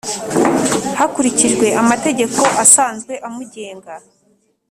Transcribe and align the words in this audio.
Hakurikijwe 0.99 1.65
amategeko 1.81 2.41
asanzwe 2.63 3.13
amugenga 3.27 3.93